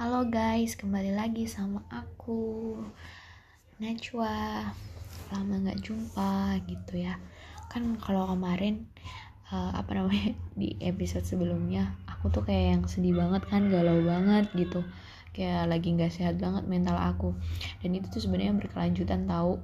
[0.00, 2.72] Halo guys, kembali lagi sama aku
[3.84, 4.64] Najwa.
[5.28, 7.20] Lama gak jumpa gitu ya.
[7.68, 8.88] Kan kalau kemarin
[9.52, 14.48] uh, Apa namanya Di episode sebelumnya Aku tuh kayak yang sedih banget kan Galau banget
[14.56, 14.88] gitu.
[15.36, 17.36] Kayak lagi gak sehat banget mental aku.
[17.84, 19.60] Dan itu tuh sebenarnya berkelanjutan tahu.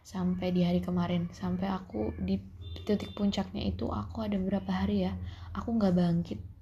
[0.00, 2.40] Sampai di hari kemarin Sampai aku di
[2.88, 5.12] titik puncaknya itu Aku ada berapa hari ya
[5.52, 6.53] Aku gak bangkit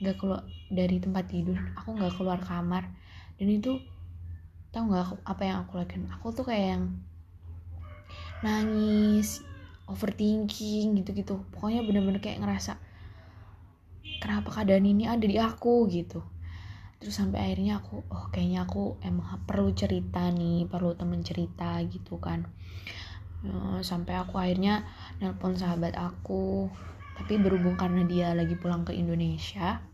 [0.00, 0.42] nggak keluar
[0.72, 2.88] dari tempat tidur aku nggak keluar kamar.
[3.36, 3.80] Dan itu
[4.72, 6.08] tau nggak apa yang aku lakukan?
[6.18, 6.84] Aku tuh kayak yang
[8.40, 9.44] nangis
[9.90, 11.44] overthinking gitu-gitu.
[11.52, 12.80] Pokoknya bener-bener kayak ngerasa
[14.20, 16.24] kenapa keadaan ini ada di aku gitu.
[17.00, 22.20] Terus sampai akhirnya aku oh kayaknya aku emang perlu cerita nih perlu temen cerita gitu
[22.20, 22.44] kan.
[23.40, 24.84] Eh, sampai aku akhirnya
[25.16, 26.68] nelpon sahabat aku
[27.20, 29.84] tapi berhubung karena dia lagi pulang ke Indonesia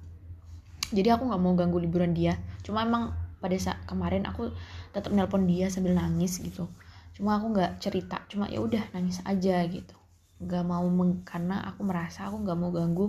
[0.95, 2.39] jadi aku nggak mau ganggu liburan dia.
[2.63, 3.11] Cuma emang
[3.43, 4.55] pada saat kemarin aku
[4.95, 6.71] tetap nelpon dia sambil nangis gitu.
[7.17, 9.97] Cuma aku nggak cerita cuma ya udah nangis aja gitu.
[10.39, 13.07] Nggak mau meng karena aku merasa aku nggak mau ganggu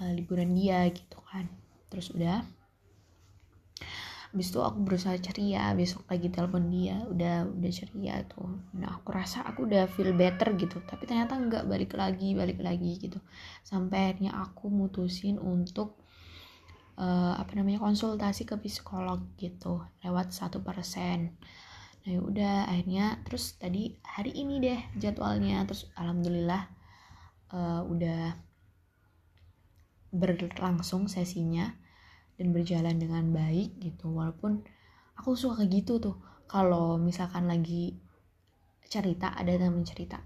[0.00, 1.48] uh, liburan dia gitu kan.
[1.88, 2.44] Terus udah
[4.34, 8.50] habis itu aku berusaha ceria besok lagi telepon dia udah udah ceria tuh.
[8.74, 12.98] Nah aku rasa aku udah feel better gitu tapi ternyata nggak balik lagi balik lagi
[12.98, 13.22] gitu.
[13.62, 16.02] Sampai akhirnya aku mutusin untuk
[16.98, 21.38] uh, apa namanya konsultasi ke psikolog gitu lewat satu persen.
[22.02, 26.66] Nah ya udah akhirnya terus tadi hari ini deh jadwalnya terus alhamdulillah
[27.54, 28.34] uh, udah
[30.10, 31.70] berlangsung sesinya
[32.40, 34.10] dan berjalan dengan baik gitu.
[34.10, 34.62] Walaupun
[35.18, 36.16] aku suka kayak gitu tuh.
[36.44, 37.96] Kalau misalkan lagi
[38.84, 40.22] cerita ada teman cerita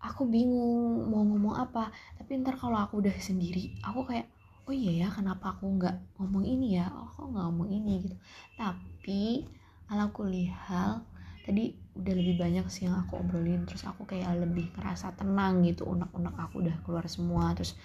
[0.00, 1.92] aku bingung mau ngomong apa.
[2.16, 4.26] Tapi ntar kalau aku udah sendiri aku kayak
[4.64, 6.88] oh iya ya kenapa aku nggak ngomong ini ya?
[6.90, 7.94] Oh, aku nggak ngomong ini?
[8.08, 8.16] Gitu.
[8.56, 9.44] Tapi
[9.92, 11.04] ala kulihal
[11.44, 13.68] tadi udah lebih banyak sih yang aku obrolin.
[13.68, 17.52] Terus aku kayak lebih ngerasa tenang gitu unek-unek aku udah keluar semua.
[17.52, 17.76] Terus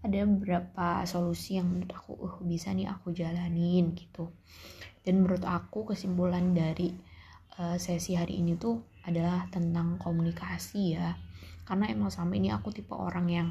[0.00, 4.32] ada beberapa solusi yang menurut aku uh bisa nih aku jalanin gitu.
[5.04, 6.92] Dan menurut aku kesimpulan dari
[7.60, 11.16] uh, sesi hari ini tuh adalah tentang komunikasi ya.
[11.68, 13.48] Karena emang sama ini aku tipe orang yang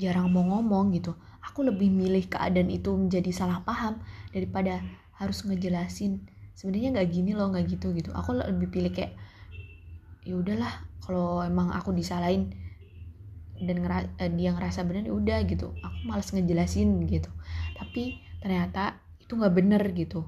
[0.00, 1.12] jarang mau ngomong gitu.
[1.44, 4.00] Aku lebih milih keadaan itu menjadi salah paham
[4.32, 4.80] daripada
[5.20, 6.24] harus ngejelasin.
[6.56, 8.12] Sebenarnya nggak gini loh nggak gitu gitu.
[8.16, 9.12] Aku lebih pilih kayak
[10.24, 12.52] ya udahlah kalau emang aku disalahin
[13.60, 15.76] dan ngera eh, dia ngerasa benar ya udah gitu.
[15.80, 17.30] Aku malas ngejelasin gitu.
[17.76, 20.26] Tapi ternyata itu nggak bener gitu.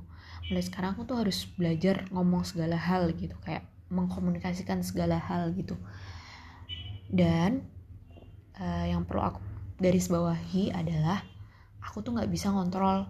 [0.52, 5.76] Mulai sekarang aku tuh harus belajar ngomong segala hal gitu kayak mengkomunikasikan segala hal gitu.
[7.08, 7.64] Dan
[8.60, 9.40] uh, yang perlu aku
[9.80, 11.24] garis bawahi adalah
[11.82, 13.08] aku tuh nggak bisa ngontrol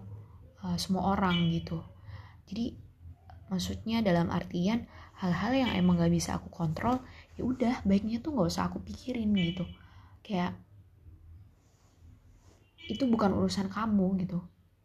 [0.63, 1.83] uh, semua orang gitu.
[2.47, 2.75] Jadi
[3.51, 4.87] maksudnya dalam artian
[5.21, 6.99] hal-hal yang emang gak bisa aku kontrol
[7.37, 9.63] ya udah baiknya tuh nggak usah aku pikirin gitu
[10.23, 10.55] kayak
[12.87, 14.39] itu bukan urusan kamu gitu.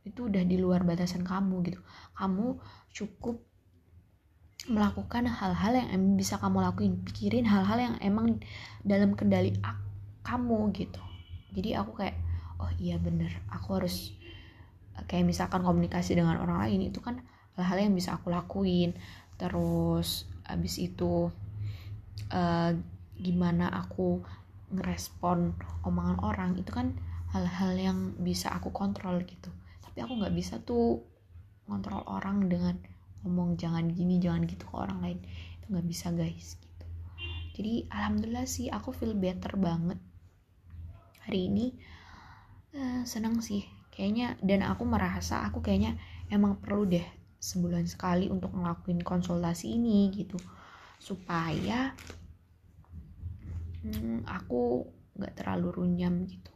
[0.07, 1.81] Itu udah di luar batasan kamu gitu.
[2.15, 2.59] Kamu
[2.95, 3.43] cukup
[4.69, 7.01] melakukan hal-hal yang emang bisa kamu lakuin.
[7.03, 8.43] Pikirin hal-hal yang emang
[8.83, 9.55] dalam kendali
[10.27, 11.03] kamu gitu.
[11.55, 12.19] Jadi aku kayak
[12.59, 14.13] oh iya bener aku harus
[15.07, 17.23] kayak misalkan komunikasi dengan orang lain itu kan
[17.55, 18.95] hal-hal yang bisa aku lakuin.
[19.39, 21.31] Terus abis itu
[22.35, 22.71] uh,
[23.19, 24.23] gimana aku
[24.69, 26.93] ngerespon omongan orang itu kan
[27.33, 29.53] hal-hal yang bisa aku kontrol gitu.
[29.85, 31.05] Tapi aku nggak bisa tuh
[31.69, 32.77] kontrol orang dengan
[33.25, 35.19] ngomong jangan gini jangan gitu ke orang lain.
[35.61, 36.85] Itu nggak bisa guys gitu.
[37.59, 39.99] Jadi alhamdulillah sih aku feel better banget.
[41.29, 41.67] Hari ini
[42.77, 43.67] uh, seneng sih.
[43.93, 45.99] Kayaknya dan aku merasa aku kayaknya
[46.31, 47.05] emang perlu deh
[47.43, 50.39] sebulan sekali untuk ngelakuin konsultasi ini gitu.
[51.03, 51.93] Supaya
[53.85, 56.53] hmm, aku nggak terlalu runyam gitu.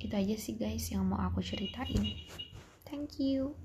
[0.00, 2.28] Itu aja sih guys yang mau aku ceritain.
[2.84, 3.63] Thank you